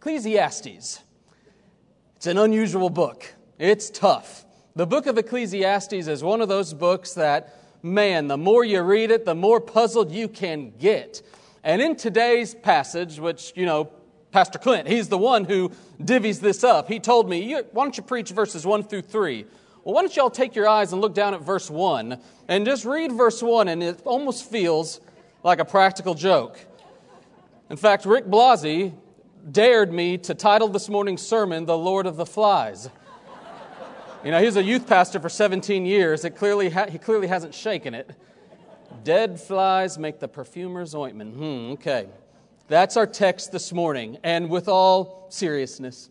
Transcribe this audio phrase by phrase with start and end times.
[0.00, 1.02] Ecclesiastes.
[2.16, 3.34] It's an unusual book.
[3.58, 4.46] It's tough.
[4.74, 9.10] The book of Ecclesiastes is one of those books that, man, the more you read
[9.10, 11.20] it, the more puzzled you can get.
[11.62, 13.90] And in today's passage, which, you know,
[14.32, 15.70] Pastor Clint, he's the one who
[16.00, 16.88] divvies this up.
[16.88, 19.44] He told me, why don't you preach verses 1 through 3?
[19.84, 22.86] Well, why don't y'all take your eyes and look down at verse 1 and just
[22.86, 24.98] read verse 1, and it almost feels
[25.44, 26.58] like a practical joke.
[27.68, 28.94] In fact, Rick Blasey
[29.48, 32.88] dared me to title this morning's sermon, The Lord of the Flies.
[34.24, 36.24] You know, he's a youth pastor for 17 years.
[36.24, 38.10] It clearly ha- he clearly hasn't shaken it.
[39.02, 41.34] Dead flies make the perfumer's ointment.
[41.34, 42.08] Hmm, okay.
[42.68, 44.18] That's our text this morning.
[44.22, 46.10] And with all seriousness,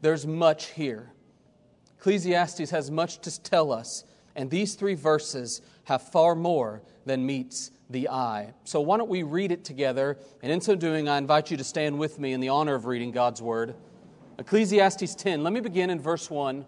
[0.00, 1.10] there's much here.
[1.98, 4.04] Ecclesiastes has much to tell us,
[4.36, 8.54] and these three verses have far more than meets the eye.
[8.64, 10.18] So why don't we read it together?
[10.42, 12.86] And in so doing, I invite you to stand with me in the honor of
[12.86, 13.74] reading God's Word.
[14.38, 15.44] Ecclesiastes 10.
[15.44, 16.64] Let me begin in verse 1,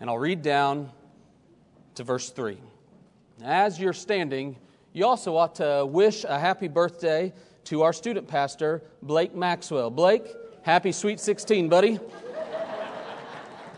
[0.00, 0.90] and I'll read down
[1.96, 2.56] to verse 3.
[3.42, 4.56] As you're standing,
[4.92, 7.32] you also ought to wish a happy birthday
[7.64, 9.90] to our student pastor, Blake Maxwell.
[9.90, 10.24] Blake,
[10.62, 11.98] happy sweet 16, buddy.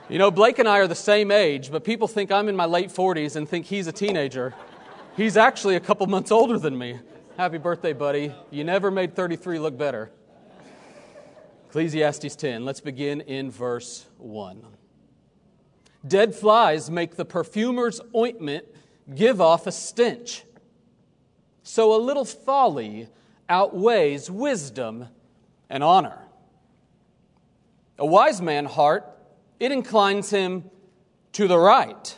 [0.09, 2.67] You know, Blake and I are the same age, but people think I'm in my
[2.67, 4.55] late 40s and think he's a teenager.
[5.17, 6.99] He's actually a couple months older than me.
[7.37, 8.33] Happy birthday, buddy.
[8.51, 10.11] You never made 33 look better.
[11.69, 12.65] Ecclesiastes 10.
[12.65, 14.65] Let's begin in verse 1.
[16.07, 18.67] Dead flies make the perfumer's ointment
[19.13, 20.45] give off a stench.
[21.65, 23.09] So a little folly
[23.49, 25.09] outweighs wisdom
[25.69, 26.19] and honor.
[27.99, 29.07] A wise man's heart,
[29.59, 30.71] it inclines him
[31.33, 32.17] to the right,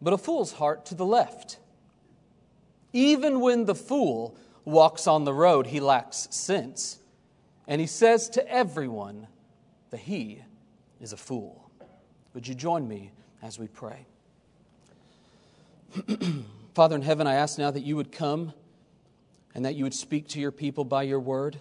[0.00, 1.58] but a fool's heart to the left.
[2.92, 6.98] Even when the fool walks on the road, he lacks sense.
[7.66, 9.26] And he says to everyone
[9.90, 10.42] that he
[11.00, 11.70] is a fool.
[12.34, 14.06] Would you join me as we pray?
[16.74, 18.52] Father in heaven, I ask now that you would come
[19.54, 21.58] and that you would speak to your people by your word,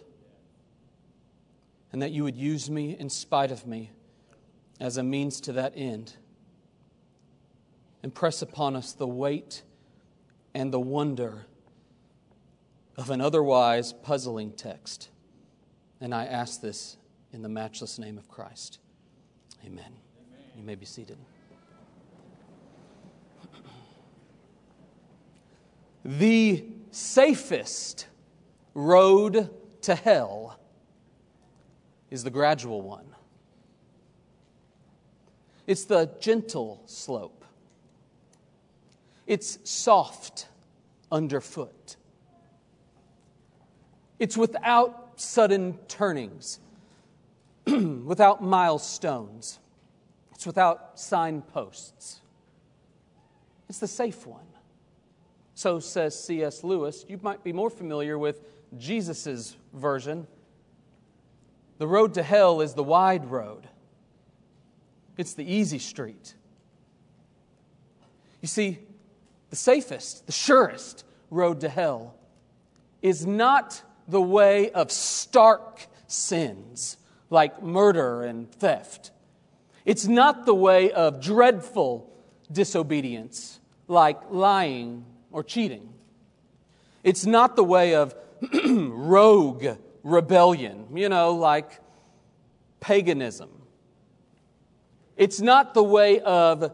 [1.92, 3.90] and that you would use me in spite of me
[4.80, 6.14] as a means to that end.
[8.04, 9.64] Impress upon us the weight
[10.54, 11.46] and the wonder
[12.98, 15.10] of an otherwise puzzling text.
[16.02, 16.98] And I ask this
[17.32, 18.80] in the matchless name of Christ.
[19.66, 19.86] Amen.
[19.86, 19.96] Amen.
[20.58, 21.18] You may be seated.
[26.04, 28.08] The safest
[28.74, 29.50] road
[29.82, 30.60] to hell
[32.10, 33.06] is the gradual one.
[35.68, 37.39] It's the gentle slope.
[39.30, 40.48] It's soft
[41.12, 41.98] underfoot.
[44.18, 46.60] It's without sudden turnings,
[47.68, 49.60] without milestones.
[50.34, 52.22] It's without signposts.
[53.70, 54.48] It's the safe one.
[55.54, 56.64] So says C.S.
[56.64, 57.06] Lewis.
[57.08, 58.42] You might be more familiar with
[58.80, 60.26] Jesus' version.
[61.78, 63.70] The road to hell is the wide road,
[65.18, 66.34] it's the easy street.
[68.42, 68.80] You see,
[69.50, 72.16] the safest, the surest road to hell
[73.02, 76.98] is not the way of stark sins
[77.30, 79.12] like murder and theft.
[79.86, 82.12] It's not the way of dreadful
[82.52, 85.94] disobedience like lying or cheating.
[87.04, 88.16] It's not the way of
[88.66, 89.66] rogue
[90.04, 91.80] rebellion, you know, like
[92.80, 93.50] paganism.
[95.18, 96.72] It's not the way of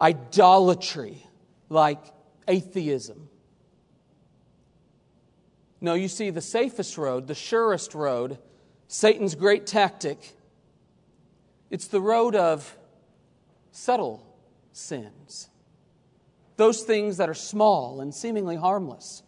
[0.00, 1.27] idolatry
[1.68, 2.00] like
[2.46, 3.28] atheism.
[5.80, 8.38] No, you see, the safest road, the surest road,
[8.88, 10.34] Satan's great tactic,
[11.70, 12.76] it's the road of
[13.70, 14.26] subtle
[14.72, 15.48] sins.
[16.56, 19.22] Those things that are small and seemingly harmless.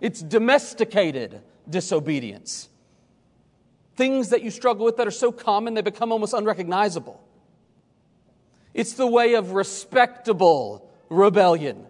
[0.00, 2.68] It's domesticated disobedience.
[3.96, 7.22] Things that you struggle with that are so common they become almost unrecognizable.
[8.74, 11.86] It's the way of respectable rebellion.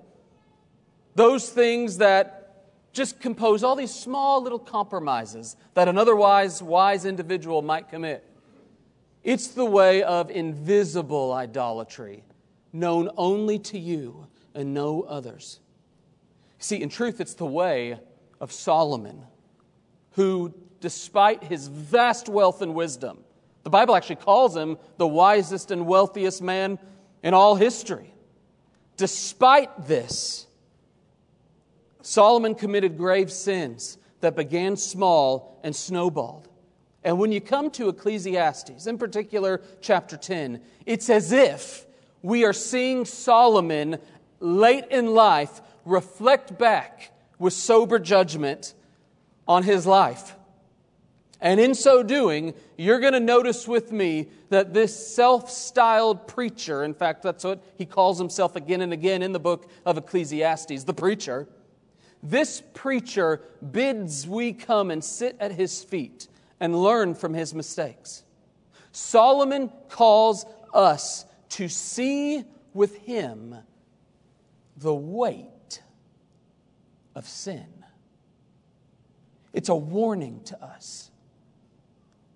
[1.14, 7.62] Those things that just compose all these small little compromises that an otherwise wise individual
[7.62, 8.24] might commit.
[9.22, 12.24] It's the way of invisible idolatry,
[12.72, 15.60] known only to you and no others.
[16.58, 17.98] See, in truth, it's the way
[18.40, 19.22] of Solomon,
[20.12, 23.18] who, despite his vast wealth and wisdom,
[23.62, 26.78] the Bible actually calls him the wisest and wealthiest man
[27.22, 28.14] in all history.
[28.96, 30.46] Despite this,
[32.02, 36.48] Solomon committed grave sins that began small and snowballed.
[37.04, 41.87] And when you come to Ecclesiastes, in particular chapter 10, it's as if
[42.22, 43.98] we are seeing Solomon
[44.40, 48.75] late in life reflect back with sober judgment
[49.46, 50.34] on his life.
[51.40, 56.82] And in so doing, you're going to notice with me that this self styled preacher,
[56.82, 60.84] in fact, that's what he calls himself again and again in the book of Ecclesiastes,
[60.84, 61.46] the preacher,
[62.22, 66.28] this preacher bids we come and sit at his feet
[66.58, 68.24] and learn from his mistakes.
[68.92, 73.54] Solomon calls us to see with him
[74.78, 75.82] the weight
[77.14, 77.66] of sin.
[79.52, 81.10] It's a warning to us.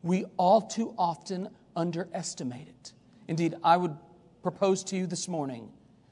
[0.02, 2.92] We all too often underestimate it.
[3.28, 3.96] Indeed, I would
[4.42, 5.70] propose to you this morning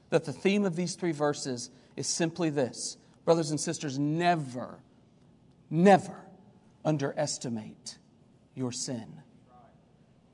[0.09, 4.79] that the theme of these three verses is simply this Brothers and sisters, never,
[5.69, 6.25] never
[6.83, 7.99] underestimate
[8.55, 9.21] your sin.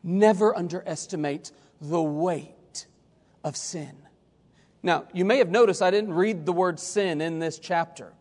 [0.02, 1.52] Never underestimate
[1.82, 2.86] the weight
[3.44, 3.98] of sin.
[4.84, 8.14] Now, you may have noticed I didn't read the word sin in this chapter.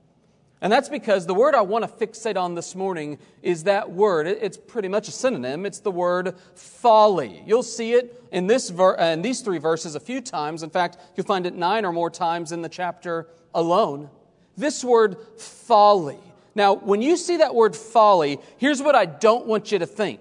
[0.61, 4.27] And that's because the word I want to fixate on this morning is that word.
[4.27, 5.67] It's pretty much a synonym.
[5.67, 7.43] It's the word folly.
[7.47, 10.63] You'll see it in, this ver- uh, in these three verses a few times.
[10.63, 14.09] In fact, you'll find it nine or more times in the chapter alone.
[14.57, 16.19] This word folly.
[16.55, 20.21] Now, when you see that word folly, here's what I don't want you to think.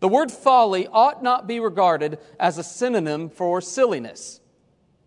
[0.00, 4.40] The word folly ought not be regarded as a synonym for silliness.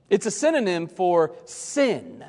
[0.09, 2.23] It's a synonym for sin.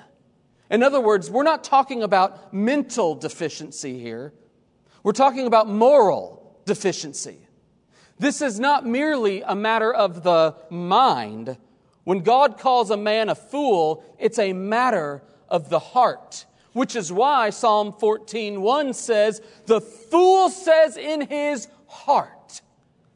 [0.70, 4.32] In other words, we're not talking about mental deficiency here.
[5.02, 7.38] We're talking about moral deficiency.
[8.18, 11.56] This is not merely a matter of the mind.
[12.04, 17.12] When God calls a man a fool, it's a matter of the heart, which is
[17.12, 22.60] why Psalm 14:1 says, "The fool says in his heart,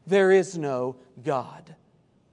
[0.05, 1.75] there is no God."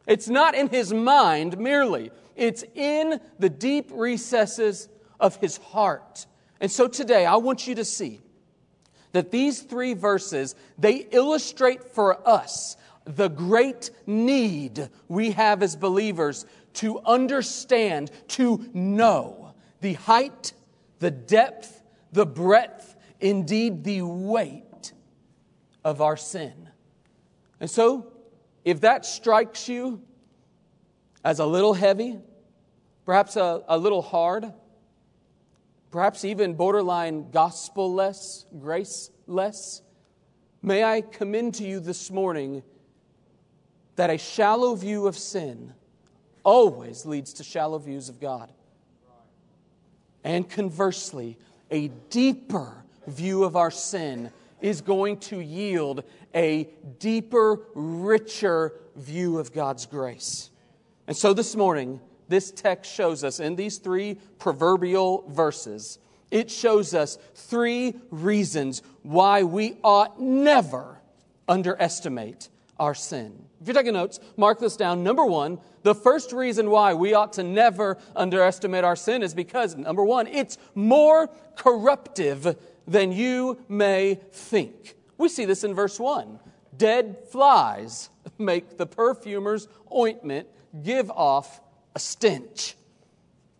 [0.06, 2.10] It's not in his mind merely.
[2.34, 4.88] It's in the deep recesses
[5.22, 6.26] of his heart.
[6.60, 8.20] And so today, I want you to see
[9.12, 16.44] that these three verses, they illustrate for us the great need we have as believers
[16.74, 20.52] to understand, to know the height,
[20.98, 21.82] the depth,
[22.12, 24.92] the breadth, indeed the weight
[25.84, 26.68] of our sin.
[27.60, 28.12] And so,
[28.64, 30.02] if that strikes you
[31.24, 32.18] as a little heavy,
[33.04, 34.52] perhaps a, a little hard,
[35.92, 39.82] perhaps even borderline gospel less, grace less,
[40.62, 42.62] may I commend to you this morning
[43.96, 45.74] that a shallow view of sin
[46.44, 48.50] always leads to shallow views of God.
[50.24, 51.36] And conversely,
[51.70, 56.04] a deeper view of our sin is going to yield
[56.34, 60.50] a deeper, richer view of God's grace.
[61.06, 65.98] And so this morning, this text shows us in these three proverbial verses,
[66.30, 71.00] it shows us three reasons why we ought never
[71.46, 72.48] underestimate
[72.78, 73.44] our sin.
[73.60, 75.04] If you're taking notes, mark this down.
[75.04, 79.76] Number one, the first reason why we ought to never underestimate our sin is because,
[79.76, 82.56] number one, it's more corruptive
[82.88, 84.96] than you may think.
[85.18, 86.40] We see this in verse 1.
[86.76, 90.48] Dead flies make the perfumer's ointment
[90.82, 91.60] give off
[91.94, 92.76] a stench.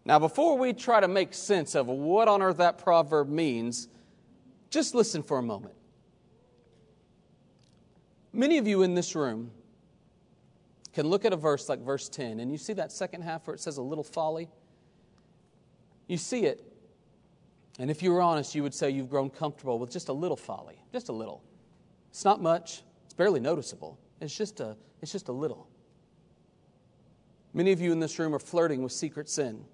[0.04, 3.88] Now, before we try to make sense of what on earth that proverb means,
[4.70, 5.74] just listen for a moment.
[8.32, 9.50] Many of you in this room
[10.92, 13.54] can look at a verse like verse 10, and you see that second half where
[13.54, 14.48] it says a little folly.
[16.08, 16.64] You see it,
[17.78, 20.36] and if you were honest, you would say you've grown comfortable with just a little
[20.36, 21.42] folly, just a little.
[22.10, 23.98] It's not much, it's barely noticeable.
[24.20, 25.68] It's just a, it's just a little.
[27.54, 29.64] Many of you in this room are flirting with secret sin.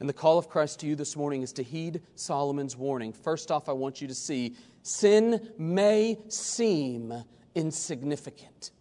[0.00, 3.12] And the call of Christ to you this morning is to heed Solomon's warning.
[3.12, 7.14] First off, I want you to see sin may seem
[7.54, 8.72] insignificant.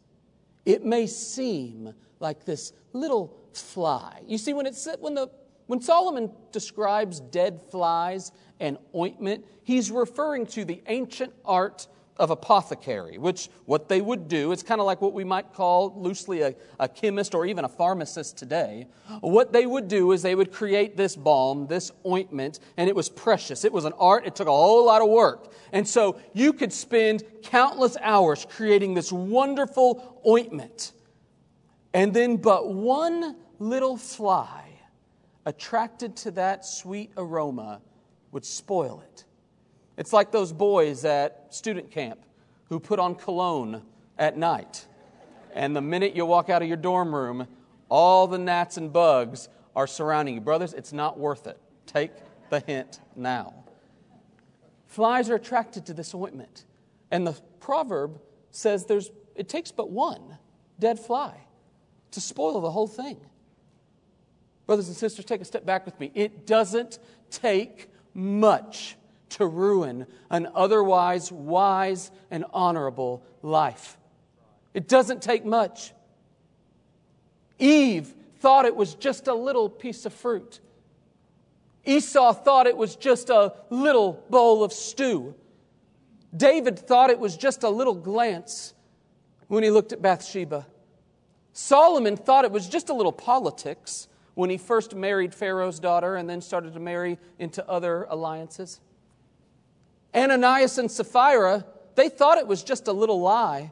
[0.66, 4.22] It may seem like this little fly.
[4.28, 5.30] You see, when, it's, when, the,
[5.68, 13.17] when Solomon describes dead flies and ointment, he's referring to the ancient art of apothecary,
[13.17, 16.55] which what they would do, it's kind of like what we might call loosely a,
[16.79, 18.88] a, chemist or even a pharmacist today.
[19.19, 23.10] What they would do is they would create this balm, this ointment, and it was
[23.10, 23.65] precious.
[23.65, 25.51] It was an art, it took a whole lot of work.
[25.74, 30.93] And so you could spend countless hours creating this wonderful ointment.
[31.93, 34.69] And then but one little fly
[35.45, 37.81] attracted to that sweet aroma
[38.31, 39.25] would spoil it.
[39.98, 42.20] It's like those boys at student camp
[42.70, 43.84] who put on cologne
[44.18, 44.86] at night.
[45.54, 47.48] And the minute you walk out of your dorm room,
[47.90, 50.42] all the gnats and bugs are surrounding you.
[50.42, 51.60] Brothers, it's not worth it.
[51.86, 52.12] Take
[52.50, 53.54] the hint now.
[54.88, 56.66] Flies are attracted to this ointment.
[57.12, 58.20] And the proverb
[58.52, 60.38] says there's, it takes but one
[60.80, 61.36] dead fly
[62.12, 63.18] to spoil the whole thing.
[64.66, 66.12] Brothers and sisters, take a step back with me.
[66.16, 67.00] It doesn't
[67.30, 68.96] take much
[69.36, 73.98] to ruin an otherwise wise and honorable life.
[74.74, 75.92] It doesn't take much.
[77.60, 80.62] Eve thought it was just a little piece of fruit.
[81.86, 85.36] Esau thought it was just a little bowl of stew.
[86.36, 88.74] David thought it was just a little glance
[89.48, 90.65] when he looked at Bathsheba.
[91.51, 96.30] Solomon thought it was just a little politics when he first married Pharaoh's daughter and
[96.30, 98.80] then started to marry into other alliances.
[100.15, 103.72] Ananias and Sapphira, they thought it was just a little lie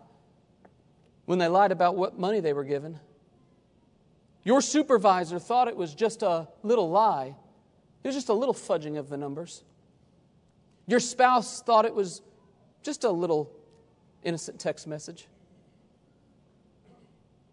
[1.25, 2.99] when they lied about what money they were given.
[4.43, 7.35] Your supervisor thought it was just a little lie.
[8.03, 9.63] It was just a little fudging of the numbers.
[10.85, 12.21] Your spouse thought it was
[12.81, 13.49] just a little
[14.23, 15.27] innocent text message.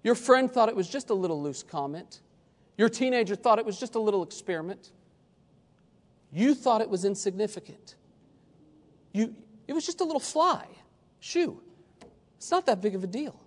[0.02, 2.20] Your friend thought it was just a little loose comment.
[2.76, 4.90] Your teenager thought it was just a little experiment.
[6.32, 7.94] You thought it was insignificant.
[9.12, 9.34] You,
[9.66, 10.66] it was just a little fly,
[11.20, 11.60] shoo.
[12.36, 13.38] It's not that big of a deal.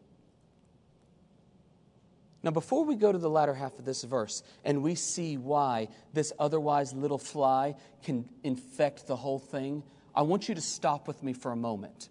[2.43, 5.87] Now, before we go to the latter half of this verse and we see why
[6.11, 9.81] this otherwise little fly can infect the whole thing,
[10.13, 12.09] I want you to stop with me for a moment.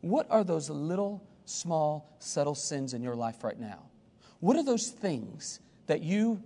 [0.00, 3.80] What are those little small, subtle sins in your life right now?
[4.38, 6.40] What are those things that you,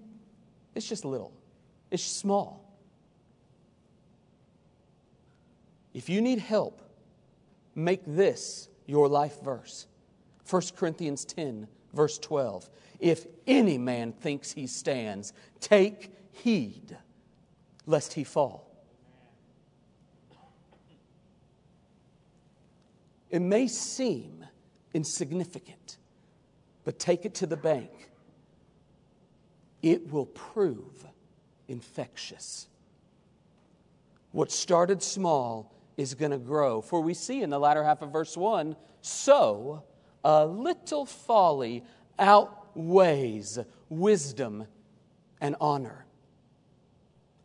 [0.74, 1.32] it's just little,
[1.90, 2.61] it's small.
[5.94, 6.80] If you need help,
[7.74, 9.86] make this your life verse
[10.48, 12.68] 1 Corinthians 10, verse 12.
[13.00, 16.96] If any man thinks he stands, take heed
[17.86, 18.68] lest he fall.
[23.30, 24.44] It may seem
[24.92, 25.96] insignificant,
[26.84, 28.10] but take it to the bank.
[29.80, 31.06] It will prove
[31.66, 32.68] infectious.
[34.32, 36.80] What started small is going to grow.
[36.80, 39.82] For we see in the latter half of verse 1 so
[40.24, 41.84] a little folly
[42.18, 44.66] outweighs wisdom
[45.40, 46.06] and honor.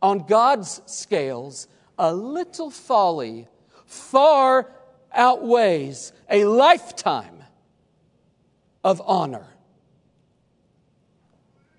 [0.00, 1.66] On God's scales,
[1.98, 3.48] a little folly
[3.86, 4.70] far
[5.12, 7.42] outweighs a lifetime
[8.84, 9.46] of honor.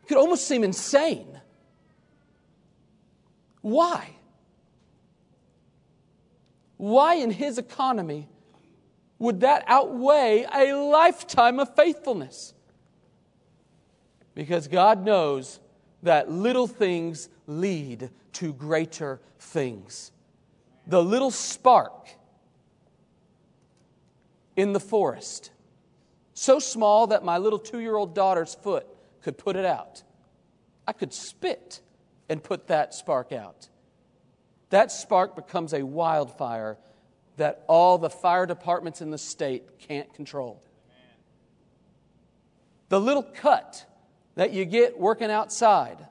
[0.04, 1.40] It could almost seem insane.
[3.62, 4.10] Why?
[6.80, 8.30] Why, in his economy,
[9.20, 12.54] would that outweigh a lifetime of faithfulness?
[14.34, 15.60] Because God knows
[16.04, 20.14] that little things lead to greater things.
[20.88, 22.08] The little spark
[24.56, 25.52] in the forest,
[26.34, 28.88] so small that my little two year old daughter's foot
[29.22, 30.04] could put it out.
[30.88, 31.82] I could spit
[32.30, 33.68] and put that spark out.
[34.70, 36.78] That spark becomes a wildfire
[37.38, 40.62] that all the fire departments in the state can't control.
[42.90, 43.86] The little cut
[44.36, 46.06] that you get working outside,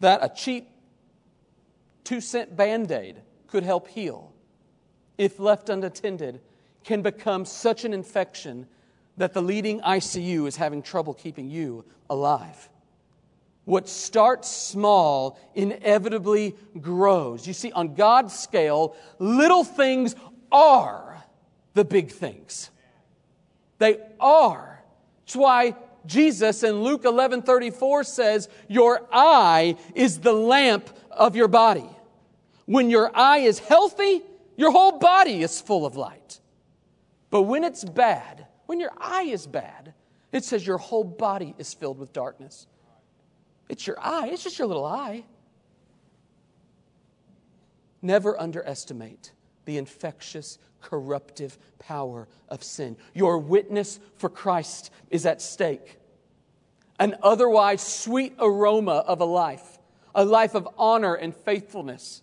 [0.00, 0.68] that a cheap
[2.04, 4.32] two cent band aid could help heal,
[5.16, 6.40] if left unattended,
[6.84, 8.66] can become such an infection
[9.16, 12.68] that the leading ICU is having trouble keeping you alive.
[13.68, 17.46] What starts small inevitably grows.
[17.46, 20.16] You see, on God's scale, little things
[20.50, 21.22] are
[21.74, 22.70] the big things.
[23.76, 24.82] They are.
[25.20, 31.48] That's why Jesus in Luke 11 34 says, Your eye is the lamp of your
[31.48, 31.90] body.
[32.64, 34.22] When your eye is healthy,
[34.56, 36.40] your whole body is full of light.
[37.28, 39.92] But when it's bad, when your eye is bad,
[40.32, 42.66] it says your whole body is filled with darkness.
[43.68, 45.24] It's your eye, it's just your little eye.
[48.00, 49.32] Never underestimate
[49.64, 52.96] the infectious, corruptive power of sin.
[53.14, 55.98] Your witness for Christ is at stake.
[56.98, 59.78] An otherwise sweet aroma of a life,
[60.14, 62.22] a life of honor and faithfulness,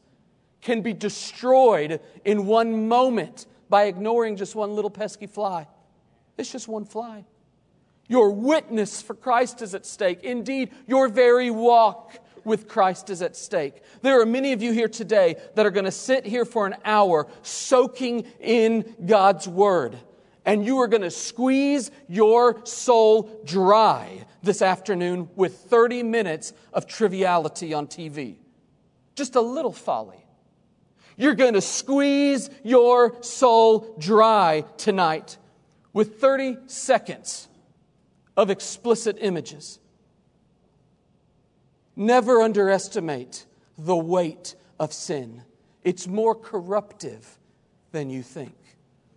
[0.61, 5.67] can be destroyed in one moment by ignoring just one little pesky fly.
[6.37, 7.25] It's just one fly.
[8.07, 10.23] Your witness for Christ is at stake.
[10.23, 13.81] Indeed, your very walk with Christ is at stake.
[14.01, 16.75] There are many of you here today that are going to sit here for an
[16.85, 19.97] hour soaking in God's Word.
[20.45, 26.85] And you are going to squeeze your soul dry this afternoon with 30 minutes of
[26.85, 28.35] triviality on TV.
[29.15, 30.23] Just a little folly.
[31.17, 35.37] You're going to squeeze your soul dry tonight
[35.93, 37.47] with 30 seconds
[38.37, 39.79] of explicit images.
[41.95, 43.45] Never underestimate
[43.77, 45.43] the weight of sin.
[45.83, 47.37] It's more corruptive
[47.91, 48.55] than you think.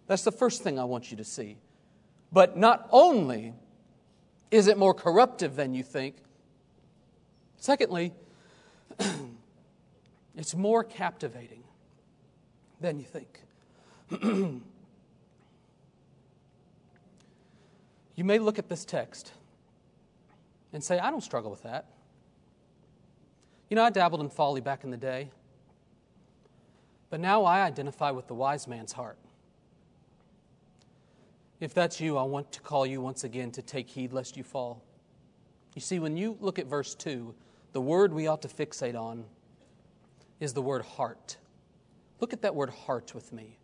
[0.06, 1.58] That's the first thing I want you to see.
[2.32, 3.54] But not only
[4.50, 6.16] is it more corruptive than you think,
[7.58, 8.12] secondly,
[10.36, 11.64] it's more captivating
[12.80, 13.40] than you think.
[18.18, 19.32] you may look at this text
[20.72, 21.86] and say, I don't struggle with that.
[23.70, 25.30] You know, I dabbled in folly back in the day,
[27.10, 29.18] but now I identify with the wise man's heart.
[31.60, 34.42] If that's you, I want to call you once again to take heed lest you
[34.42, 34.82] fall.
[35.76, 37.32] You see, when you look at verse 2,
[37.70, 39.26] the word we ought to fixate on
[40.40, 41.36] is the word heart.
[42.18, 43.58] Look at that word heart with me.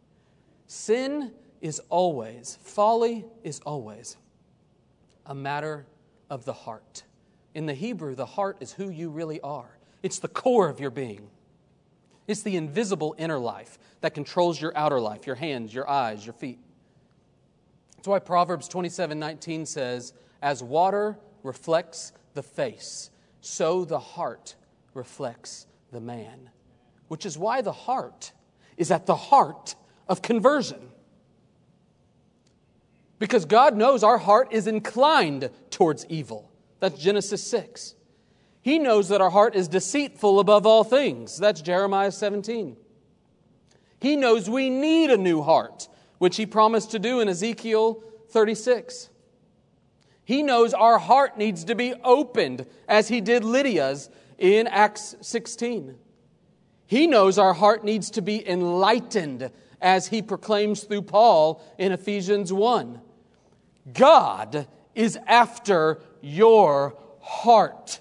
[0.68, 4.16] Sin is always, folly is always
[5.26, 5.86] a matter
[6.30, 7.04] of the heart.
[7.54, 10.90] In the Hebrew, the heart is who you really are, it's the core of your
[10.90, 11.30] being.
[12.26, 16.32] It's the invisible inner life that controls your outer life, your hands, your eyes, your
[16.32, 16.58] feet.
[17.96, 24.54] That's why Proverbs 27 19 says, As water reflects the face, so the heart
[24.94, 26.50] reflects the man.
[27.08, 28.32] Which is why the heart
[28.76, 29.74] is at the heart
[30.08, 30.90] of conversion.
[33.24, 36.52] Because God knows our heart is inclined towards evil.
[36.80, 37.94] That's Genesis 6.
[38.60, 41.38] He knows that our heart is deceitful above all things.
[41.38, 42.76] That's Jeremiah 17.
[43.98, 45.88] He knows we need a new heart,
[46.18, 49.08] which he promised to do in Ezekiel 36.
[50.26, 55.94] He knows our heart needs to be opened as he did Lydia's in Acts 16.
[56.86, 62.52] He knows our heart needs to be enlightened as he proclaims through Paul in Ephesians
[62.52, 63.00] 1.
[63.92, 68.00] God is after your heart.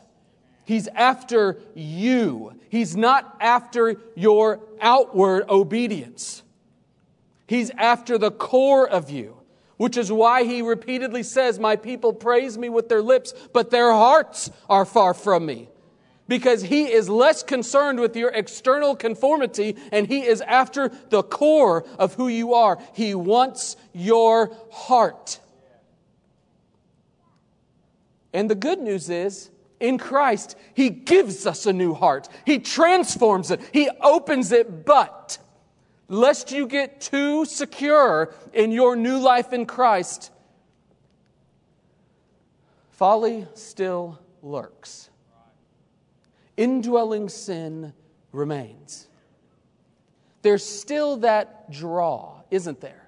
[0.65, 2.53] He's after you.
[2.69, 6.43] He's not after your outward obedience.
[7.47, 9.37] He's after the core of you,
[9.77, 13.91] which is why he repeatedly says, My people praise me with their lips, but their
[13.91, 15.69] hearts are far from me
[16.27, 21.85] because he is less concerned with your external conformity and he is after the core
[21.99, 22.79] of who you are.
[22.93, 25.39] He wants your heart.
[28.33, 32.29] And the good news is, in Christ, He gives us a new heart.
[32.45, 33.61] He transforms it.
[33.71, 35.37] He opens it, but
[36.07, 40.31] lest you get too secure in your new life in Christ,
[42.91, 45.09] folly still lurks
[46.57, 47.93] indwelling sin
[48.31, 49.07] remains.
[50.41, 53.02] There's still that draw, isn't there?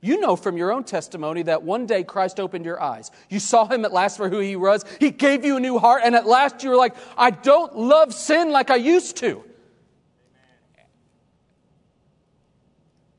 [0.00, 3.10] You know from your own testimony that one day Christ opened your eyes.
[3.28, 4.84] You saw him at last for who he was.
[4.98, 8.14] He gave you a new heart, and at last you were like, I don't love
[8.14, 9.44] sin like I used to.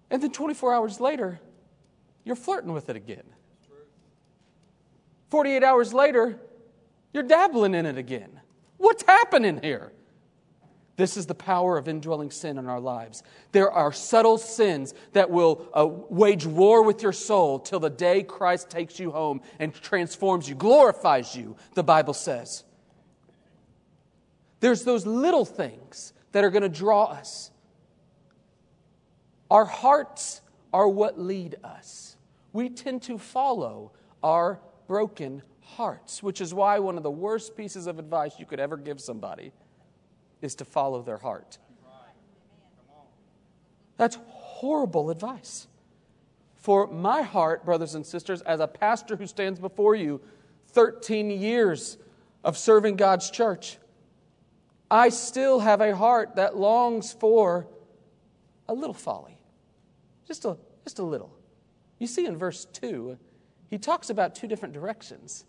[0.10, 1.40] And then 24 hours later,
[2.24, 3.24] you're flirting with it again.
[5.30, 6.38] 48 hours later,
[7.14, 8.42] you're dabbling in it again.
[8.78, 9.94] What's happening here?
[10.98, 13.24] This is the power of indwelling sin in our lives.
[13.54, 18.24] There are subtle sins that will uh, wage war with your soul till the day
[18.24, 22.66] Christ takes you home and transforms you, glorifies you, the Bible says.
[24.60, 27.52] There's those little things that are going to draw us.
[29.50, 32.16] Our hearts are what lead us.
[32.54, 37.88] We tend to follow our broken hearts, which is why one of the worst pieces
[37.88, 39.52] of advice you could ever give somebody
[40.42, 41.58] is to follow their heart.
[43.98, 45.68] That's horrible advice.
[46.56, 50.22] For my heart, brothers and sisters, as a pastor who stands before you
[50.70, 51.98] 13 years
[52.44, 53.78] of serving God's church,
[54.90, 57.68] I still have a heart that longs for
[58.68, 59.38] a little folly.
[60.28, 61.32] Just a, just a little.
[62.00, 63.18] You see in verse 2,
[63.70, 65.46] he talks about two different directions.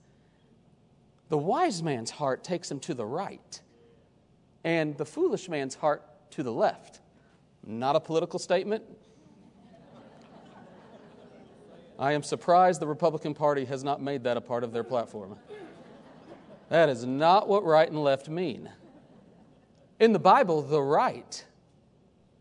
[1.31, 3.62] The wise man's heart takes him to the right,
[4.65, 7.01] and the foolish man's heart to the left.
[7.65, 8.83] Not a political statement.
[11.99, 15.37] I am surprised the Republican Party has not made that a part of their platform.
[16.69, 18.71] That is not what right and left mean.
[20.01, 21.45] In the Bible, the right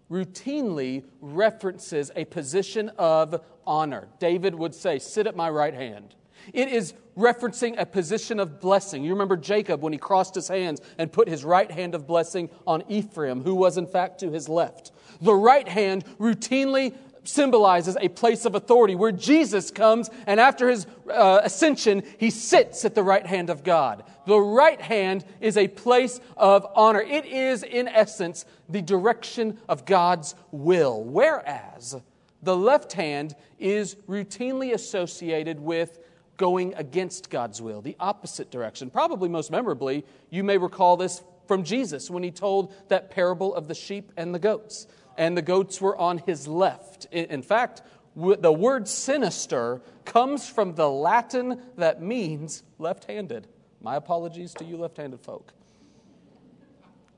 [0.10, 4.08] routinely references a position of honor.
[4.20, 6.16] David would say, Sit at my right hand.
[6.54, 9.04] It is referencing a position of blessing.
[9.04, 12.50] You remember Jacob when he crossed his hands and put his right hand of blessing
[12.66, 14.92] on Ephraim, who was in fact to his left.
[15.22, 20.88] The right hand routinely symbolizes a place of authority where Jesus comes and after his
[21.12, 24.04] uh, ascension, he sits at the right hand of God.
[24.26, 27.02] The right hand is a place of honor.
[27.02, 31.96] It is, in essence, the direction of God's will, whereas
[32.42, 36.00] the left hand is routinely associated with
[36.42, 38.90] going against God's will, the opposite direction.
[38.90, 43.68] Probably most memorably, you may recall this from Jesus when he told that parable of
[43.68, 44.88] the sheep and the goats.
[45.20, 47.06] And the goats were on his left.
[47.12, 47.84] In fact,
[48.16, 53.48] the word sinister comes from the Latin that means left handed.
[53.80, 55.54] My apologies to you left handed folk.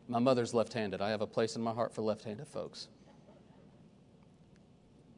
[0.10, 1.02] My mother's left handed.
[1.02, 2.90] I have a place in my heart for left handed folks.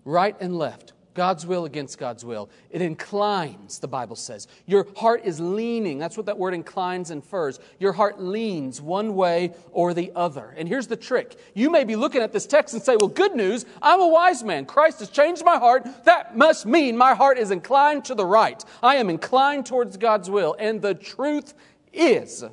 [0.04, 0.94] Right and left.
[1.16, 2.50] God's will against God's will.
[2.70, 4.48] It inclines, the Bible says.
[4.68, 5.98] Your heart is leaning.
[5.98, 7.60] That's what that word inclines infers.
[7.80, 10.54] Your heart leans one way or the other.
[10.58, 11.40] And here's the trick.
[11.54, 13.66] You may be looking at this text and say, well, good news.
[13.82, 14.66] I'm a wise man.
[14.66, 15.88] Christ has changed my heart.
[16.04, 18.64] That must mean my heart is inclined to the right.
[18.84, 20.56] I am inclined towards God's will.
[20.60, 21.54] And the truth
[21.94, 22.44] is,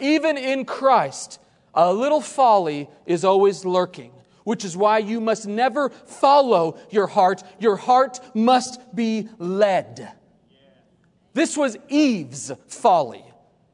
[0.00, 1.40] even in Christ,
[1.72, 4.10] a little folly is always lurking
[4.48, 7.42] which is why you must never follow your heart.
[7.60, 10.10] Your heart must be led.
[11.34, 13.26] This was Eve's folly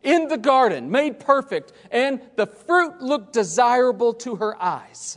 [0.02, 5.16] in the garden, made perfect, and the fruit looked desirable to her eyes.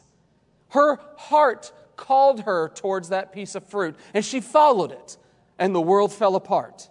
[0.69, 5.17] Her heart called her towards that piece of fruit, and she followed it,
[5.57, 6.87] and the world fell apart.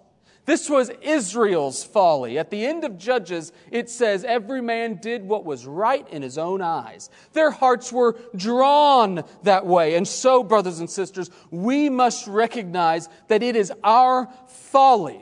[0.46, 2.38] This was Israel's folly.
[2.38, 6.38] At the end of Judges, it says, Every man did what was right in his
[6.38, 7.10] own eyes.
[7.32, 9.96] Their hearts were drawn that way.
[9.96, 15.20] And so, brothers and sisters, we must recognize that it is our folly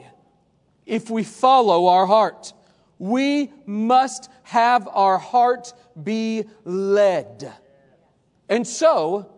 [0.85, 2.53] if we follow our heart.
[2.99, 7.51] We must have our heart be led.
[8.51, 9.34] And so,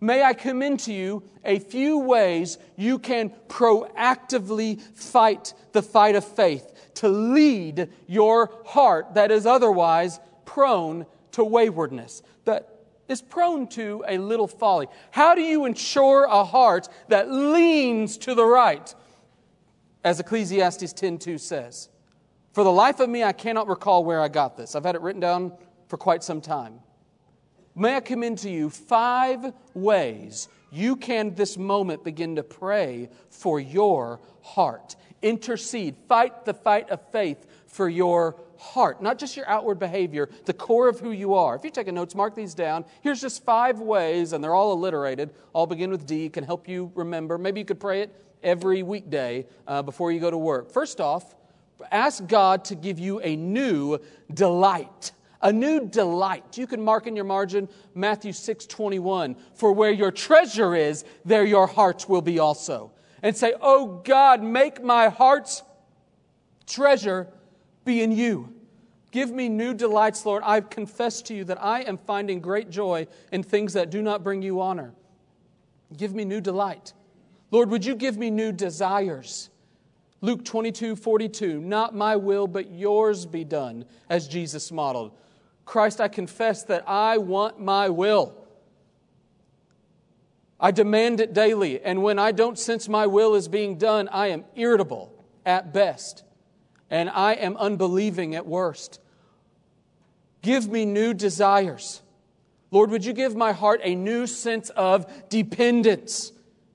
[0.00, 6.24] may I commend to you a few ways you can proactively fight the fight of
[6.24, 14.04] faith to lead your heart that is otherwise prone to waywardness, that is prone to
[14.06, 14.86] a little folly.
[15.10, 18.94] How do you ensure a heart that leans to the right?
[20.02, 21.88] As Ecclesiastes 10:2 says,
[22.52, 24.74] "For the life of me I cannot recall where I got this.
[24.74, 25.52] I've had it written down
[25.88, 26.80] for quite some time."
[27.74, 33.58] May I commend to you five ways you can this moment begin to pray for
[33.58, 34.96] your heart.
[35.22, 40.52] Intercede, fight the fight of faith for your heart, not just your outward behavior, the
[40.52, 41.56] core of who you are.
[41.56, 42.84] If you're taking notes, mark these down.
[43.02, 45.30] Here's just five ways, and they're all alliterated.
[45.52, 47.38] All begin with D, can help you remember.
[47.38, 50.70] Maybe you could pray it every weekday uh, before you go to work.
[50.70, 51.34] First off,
[51.90, 53.98] ask God to give you a new
[54.32, 56.58] delight a new delight.
[56.58, 59.36] You can mark in your margin Matthew 6 21.
[59.54, 62.92] For where your treasure is, there your heart will be also.
[63.22, 65.62] And say, Oh God, make my heart's
[66.66, 67.28] treasure
[67.84, 68.54] be in you.
[69.10, 70.42] Give me new delights, Lord.
[70.46, 74.22] I confess to you that I am finding great joy in things that do not
[74.22, 74.94] bring you honor.
[75.96, 76.92] Give me new delight.
[77.50, 79.50] Lord, would you give me new desires?
[80.20, 85.12] Luke 22, 42, not my will, but yours be done, as Jesus modeled.
[85.70, 88.34] Christ, I confess that I want my will.
[90.58, 94.30] I demand it daily, and when I don't sense my will is being done, I
[94.30, 95.14] am irritable
[95.46, 96.24] at best,
[96.90, 98.98] and I am unbelieving at worst.
[100.42, 102.02] Give me new desires.
[102.72, 106.32] Lord, would you give my heart a new sense of dependence?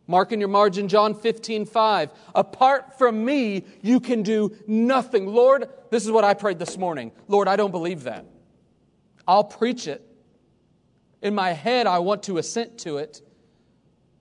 [0.08, 2.12] Mark in your margin, John 15, 5.
[2.34, 5.27] Apart from me, you can do nothing.
[5.27, 7.12] Lord, this is what I prayed this morning.
[7.27, 8.25] Lord, I don't believe that.
[9.27, 10.01] I'll preach it.
[11.21, 13.21] In my head, I want to assent to it.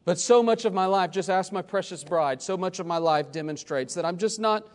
[0.04, 2.98] But so much of my life, just ask my precious bride, so much of my
[2.98, 4.68] life demonstrates that I'm just not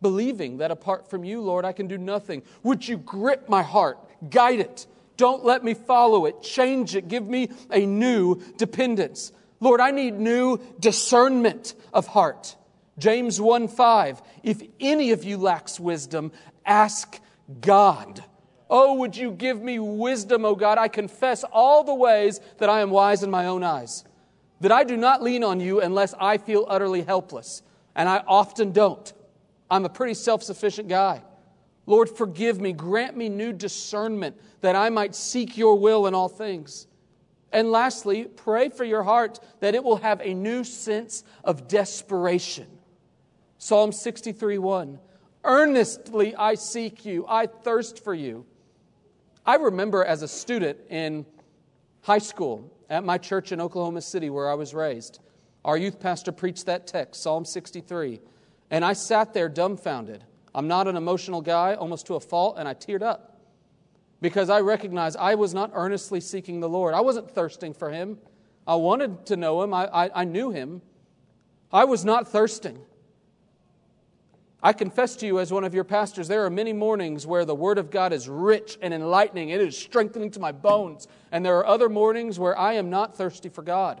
[0.00, 2.42] believing that apart from you, Lord, I can do nothing.
[2.62, 3.98] Would you grip my heart,
[4.30, 4.86] guide it?
[5.16, 9.32] Don't let me follow it, change it, give me a new dependence.
[9.60, 12.56] Lord, I need new discernment of heart.
[12.98, 14.22] James 1 5.
[14.42, 16.32] If any of you lacks wisdom,
[16.64, 17.20] ask
[17.60, 18.22] God
[18.70, 20.76] Oh, would you give me wisdom, O God?
[20.78, 24.04] I confess all the ways that I am wise in my own eyes,
[24.60, 27.62] that I do not lean on you unless I feel utterly helpless.
[27.94, 29.12] And I often don't.
[29.70, 31.22] I'm a pretty self sufficient guy.
[31.86, 32.72] Lord, forgive me.
[32.72, 36.86] Grant me new discernment that I might seek your will in all things.
[37.50, 42.66] And lastly, pray for your heart that it will have a new sense of desperation.
[43.56, 44.98] Psalm 63 1.
[45.44, 48.44] Earnestly I seek you, I thirst for you.
[49.48, 51.24] I remember as a student in
[52.02, 55.20] high school at my church in Oklahoma City where I was raised,
[55.64, 58.20] our youth pastor preached that text, Psalm 63.
[58.70, 60.22] And I sat there dumbfounded.
[60.54, 63.40] I'm not an emotional guy, almost to a fault, and I teared up
[64.20, 66.92] because I recognized I was not earnestly seeking the Lord.
[66.92, 68.18] I wasn't thirsting for Him.
[68.66, 70.82] I wanted to know Him, I, I, I knew Him.
[71.72, 72.78] I was not thirsting.
[74.60, 77.54] I confess to you, as one of your pastors, there are many mornings where the
[77.54, 79.50] Word of God is rich and enlightening.
[79.50, 81.06] It is strengthening to my bones.
[81.30, 84.00] And there are other mornings where I am not thirsty for God.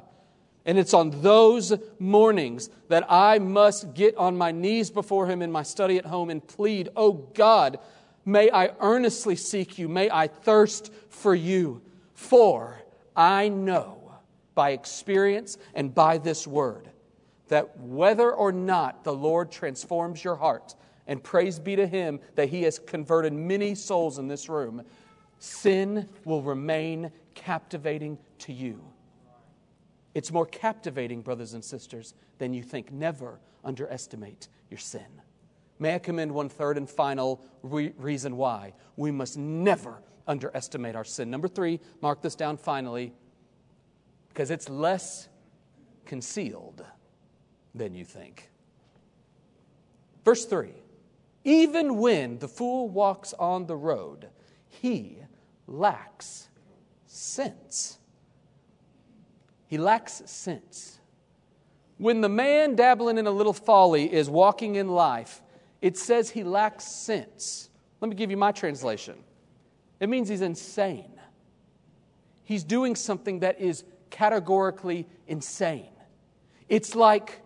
[0.66, 5.52] And it's on those mornings that I must get on my knees before Him in
[5.52, 7.78] my study at home and plead, Oh God,
[8.24, 9.88] may I earnestly seek you.
[9.88, 11.82] May I thirst for you.
[12.14, 12.82] For
[13.16, 14.12] I know
[14.56, 16.90] by experience and by this word
[17.48, 20.74] that whether or not the Lord transforms your heart,
[21.06, 24.82] and praise be to Him that He has converted many souls in this room,
[25.38, 28.80] sin will remain captivating to you.
[30.14, 32.92] It's more captivating, brothers and sisters, than you think.
[32.92, 35.06] Never underestimate your sin.
[35.78, 41.04] May I commend one third and final re- reason why we must never underestimate our
[41.04, 41.30] sin.
[41.30, 43.12] Number three, mark this down finally,
[44.28, 45.28] because it's less
[46.04, 46.84] concealed
[47.74, 48.50] than you think.
[50.24, 50.70] Verse 3
[51.44, 54.28] Even when the fool walks on the road,
[54.68, 55.18] he
[55.66, 56.48] lacks
[57.06, 57.98] sense.
[59.66, 60.98] He lacks sense.
[61.98, 65.42] When the man dabbling in a little folly is walking in life,
[65.82, 67.70] it says he lacks sense.
[68.00, 69.16] Let me give you my translation.
[70.00, 71.18] It means he's insane.
[72.44, 75.90] He's doing something that is categorically insane.
[76.68, 77.40] It's like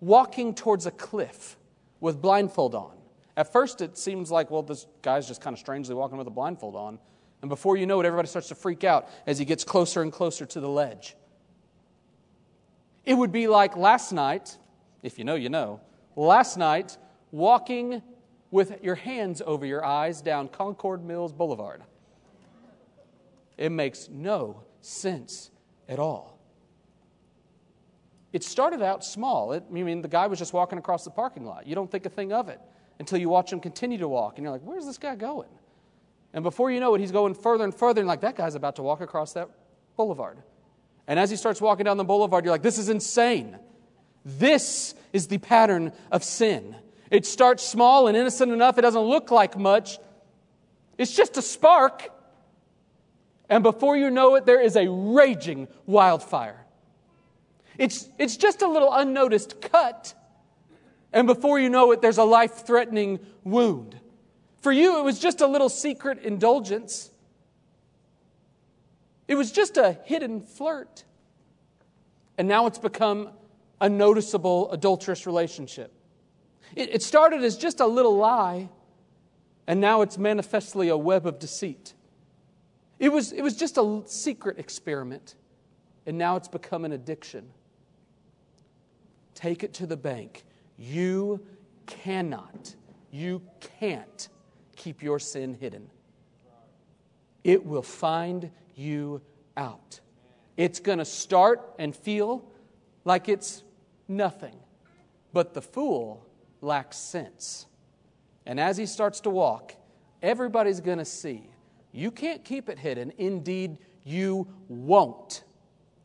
[0.00, 1.56] walking towards a cliff
[2.00, 2.92] with blindfold on.
[3.36, 6.30] At first, it seems like, well, this guy's just kind of strangely walking with a
[6.30, 6.98] blindfold on.
[7.40, 10.12] And before you know it, everybody starts to freak out as he gets closer and
[10.12, 11.16] closer to the ledge.
[13.04, 14.58] It would be like last night,
[15.02, 15.80] if you know, you know,
[16.16, 16.98] last night
[17.30, 18.02] walking
[18.50, 21.82] with your hands over your eyes down Concord Mills Boulevard.
[23.56, 25.50] It makes no sense
[25.88, 26.37] at all.
[28.32, 29.52] It started out small.
[29.52, 31.66] It, I mean, the guy was just walking across the parking lot.
[31.66, 32.60] You don't think a thing of it
[32.98, 35.48] until you watch him continue to walk, and you're like, where's this guy going?
[36.34, 38.76] And before you know it, he's going further and further, and like, that guy's about
[38.76, 39.48] to walk across that
[39.96, 40.38] boulevard.
[41.06, 43.58] And as he starts walking down the boulevard, you're like, this is insane.
[44.24, 46.76] This is the pattern of sin.
[47.10, 49.98] It starts small and innocent enough, it doesn't look like much.
[50.98, 52.10] It's just a spark.
[53.48, 56.66] And before you know it, there is a raging wildfire.
[57.78, 60.12] It's, it's just a little unnoticed cut.
[61.12, 63.98] And before you know it, there's a life threatening wound.
[64.60, 67.10] For you, it was just a little secret indulgence.
[69.28, 71.04] It was just a hidden flirt.
[72.36, 73.30] And now it's become
[73.80, 75.92] a noticeable adulterous relationship.
[76.74, 78.68] It, it started as just a little lie,
[79.66, 81.94] and now it's manifestly a web of deceit.
[82.98, 85.36] It was, it was just a secret experiment,
[86.06, 87.48] and now it's become an addiction.
[89.38, 90.42] Take it to the bank.
[90.76, 91.40] You
[91.86, 92.74] cannot,
[93.12, 93.40] you
[93.78, 94.28] can't
[94.74, 95.88] keep your sin hidden.
[97.44, 99.22] It will find you
[99.56, 100.00] out.
[100.56, 102.44] It's going to start and feel
[103.04, 103.62] like it's
[104.08, 104.56] nothing.
[105.32, 106.26] But the fool
[106.60, 107.66] lacks sense.
[108.44, 109.72] And as he starts to walk,
[110.20, 111.48] everybody's going to see.
[111.92, 113.12] You can't keep it hidden.
[113.18, 115.44] Indeed, you won't.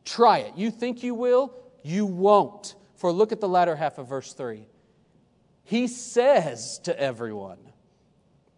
[0.04, 0.56] Try it.
[0.56, 2.76] You think you will, you won't.
[3.04, 4.66] For look at the latter half of verse 3.
[5.62, 7.58] He says to everyone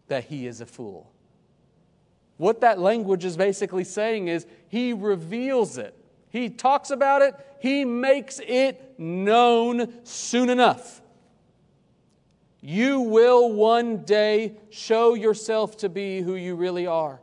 [0.07, 1.11] that he is a fool.
[2.37, 5.97] What that language is basically saying is he reveals it.
[6.31, 11.03] He talks about it, he makes it known soon enough.
[12.61, 17.19] You will one day show yourself to be who you really are.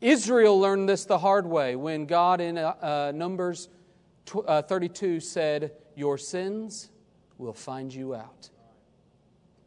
[0.00, 3.68] Israel learned this the hard way when God in uh, uh Numbers
[4.46, 6.90] uh, 32 said, Your sins
[7.38, 8.50] will find you out.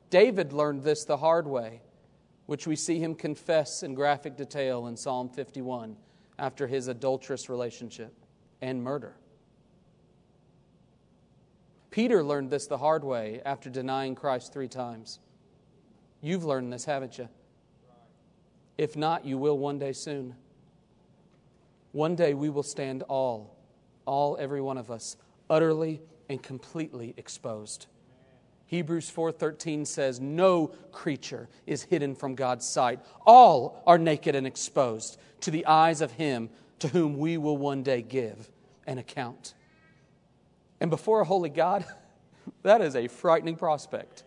[0.09, 1.81] David learned this the hard way,
[2.47, 5.95] which we see him confess in graphic detail in Psalm 51
[6.39, 8.13] after his adulterous relationship
[8.61, 9.15] and murder.
[11.91, 15.19] Peter learned this the hard way after denying Christ three times.
[16.21, 17.29] You've learned this, haven't you?
[18.77, 20.35] If not, you will one day soon.
[21.91, 23.57] One day we will stand all,
[24.09, 25.15] all, every one of us,
[25.49, 27.85] utterly and completely exposed.
[28.65, 32.99] Hebrews 4:13 says no creature is hidden from God's sight.
[33.25, 37.83] All are naked and exposed to the eyes of him to whom we will one
[37.83, 38.49] day give
[38.87, 39.53] an account.
[40.79, 41.85] And before a holy God,
[42.63, 44.23] that is a frightening prospect.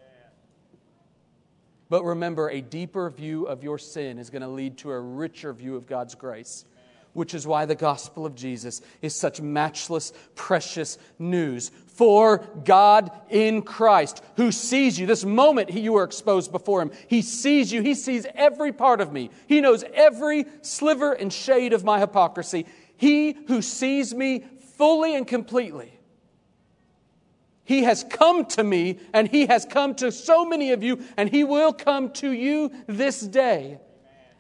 [1.89, 5.53] But remember, a deeper view of your sin is going to lead to a richer
[5.53, 6.65] view of God's grace
[7.13, 11.71] which is why the gospel of Jesus is such matchless, precious news.
[11.87, 17.21] For God in Christ, who sees you, this moment you are exposed before Him, He
[17.21, 21.85] sees you, He sees every part of me, He knows every sliver and shade of
[21.85, 22.67] my hypocrisy.
[22.97, 24.45] He who sees me
[24.77, 25.99] fully and completely.
[27.65, 31.29] He has come to me, and He has come to so many of you, and
[31.29, 33.79] He will come to you this day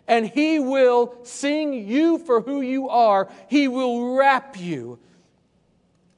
[0.09, 3.29] and He will sing you for who you are.
[3.49, 4.99] He will wrap you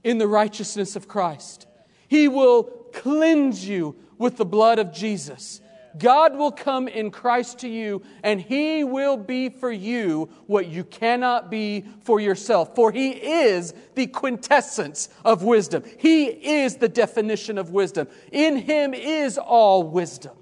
[0.03, 1.67] in the righteousness of Christ.
[2.09, 5.61] He will cleanse you with the blood of Jesus.
[5.97, 10.85] God will come in Christ to you, and He will be for you what you
[10.85, 12.75] cannot be for yourself.
[12.75, 15.85] For He is the quintessence of wisdom.
[15.99, 18.09] He is the definition of wisdom.
[18.33, 20.37] In Him is all wisdom.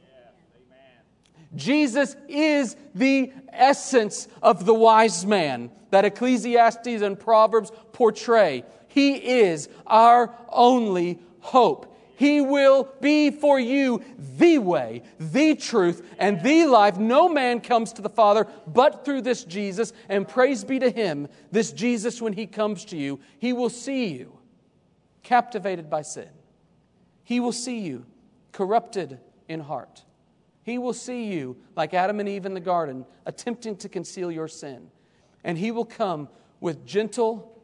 [1.54, 8.64] Jesus is the essence of the wise man that Ecclesiastes and Proverbs portray.
[8.88, 11.88] He is our only hope.
[12.16, 14.02] He will be for you
[14.38, 16.96] the way, the truth, and the life.
[16.96, 19.92] No man comes to the Father but through this Jesus.
[20.08, 24.06] And praise be to Him, this Jesus, when He comes to you, He will see
[24.06, 24.38] you
[25.22, 26.28] captivated by sin.
[27.24, 28.06] He will see you
[28.52, 30.04] corrupted in heart.
[30.62, 34.48] He will see you, like Adam and Eve in the garden, attempting to conceal your
[34.48, 34.90] sin.
[35.42, 36.28] And He will come
[36.60, 37.60] with gentle,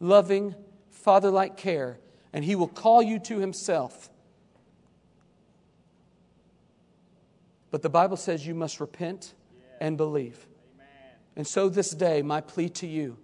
[0.00, 0.54] loving,
[0.90, 1.98] father like care,
[2.32, 4.10] and He will call you to Himself.
[7.70, 9.34] But the Bible says you must repent
[9.80, 10.46] and believe.
[11.36, 13.18] And so this day, my plea to you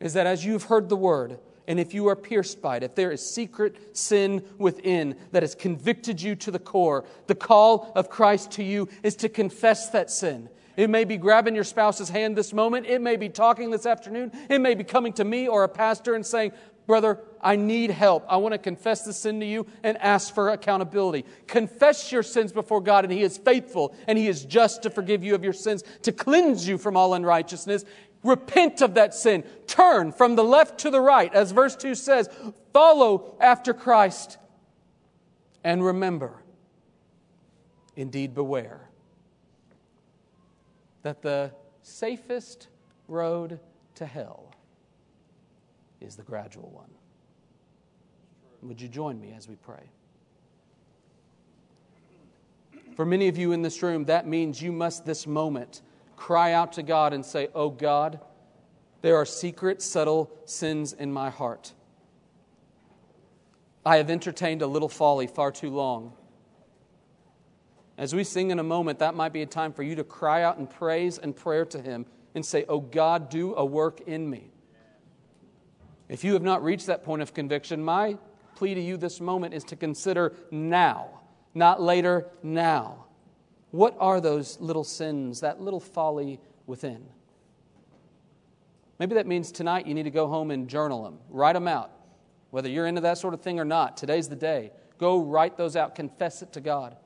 [0.00, 2.94] is that as you've heard the word, and if you are pierced by it, if
[2.94, 8.10] there is secret sin within that has convicted you to the core, the call of
[8.10, 10.48] Christ to you is to confess that sin.
[10.76, 12.86] It may be grabbing your spouse's hand this moment.
[12.86, 14.32] It may be talking this afternoon.
[14.48, 16.52] It may be coming to me or a pastor and saying,
[16.86, 18.24] Brother, I need help.
[18.28, 21.24] I want to confess the sin to you and ask for accountability.
[21.46, 25.22] Confess your sins before God, and He is faithful and He is just to forgive
[25.22, 27.84] you of your sins, to cleanse you from all unrighteousness.
[28.22, 29.42] Repent of that sin.
[29.66, 32.28] Turn from the left to the right, as verse 2 says.
[32.72, 34.38] Follow after Christ.
[35.64, 36.42] And remember,
[37.96, 38.88] indeed, beware
[41.02, 42.68] that the safest
[43.08, 43.60] road
[43.96, 44.54] to hell
[46.00, 46.90] is the gradual one.
[48.62, 49.90] Would you join me as we pray?
[52.94, 55.82] For many of you in this room, that means you must this moment
[56.22, 58.20] cry out to God and say, Oh God,
[59.00, 61.72] there are secret, subtle sins in my heart.
[63.84, 66.12] I have entertained a little folly far too long.
[67.98, 70.44] As we sing in a moment, that might be a time for you to cry
[70.44, 72.06] out in praise and prayer to Him
[72.36, 74.52] and say, Oh God, do a work in me.
[76.08, 78.16] If you have not reached that point of conviction, my
[78.54, 81.20] plea to you this moment is to consider now,
[81.52, 83.01] not later, now.
[83.72, 87.04] What are those little sins, that little folly within?
[88.98, 91.90] Maybe that means tonight you need to go home and journal them, write them out.
[92.50, 94.70] Whether you're into that sort of thing or not, today's the day.
[94.98, 96.96] Go write those out, confess it to God.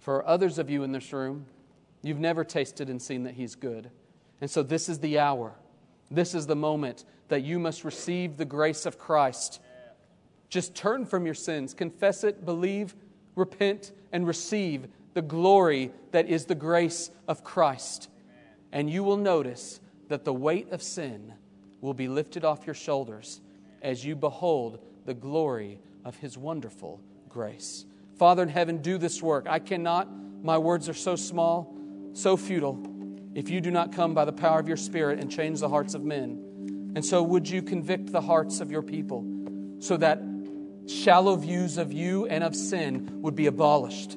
[0.00, 1.44] For others of you in this room,
[2.02, 3.90] you've never tasted and seen that He's good.
[4.40, 5.54] And so this is the hour,
[6.10, 9.60] this is the moment that you must receive the grace of Christ.
[10.48, 12.94] Just turn from your sins, confess it, believe,
[13.38, 18.08] repent, and receive the glory that is the grace of Christ.
[18.72, 21.34] And you will notice that the weight of sin
[21.80, 23.40] will be lifted off your shoulders
[23.82, 27.84] as you behold the glory of His wonderful grace.
[28.16, 29.46] Father in heaven, do this work.
[29.48, 30.08] I cannot,
[30.42, 31.74] my words are so small,
[32.12, 32.82] so futile,
[33.34, 35.94] if you do not come by the power of your Spirit and change the hearts
[35.94, 36.92] of men.
[36.96, 39.24] And so, would you convict the hearts of your people
[39.78, 40.20] so that
[40.88, 44.16] shallow views of you and of sin would be abolished.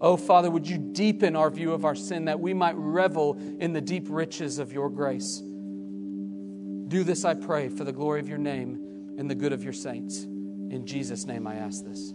[0.00, 3.72] Oh, Father, would you deepen our view of our sin that we might revel in
[3.72, 5.38] the deep riches of your grace?
[6.88, 9.72] Do this, I pray, for the glory of your name and the good of your
[9.72, 10.22] saints.
[10.24, 12.14] In Jesus' name I ask this.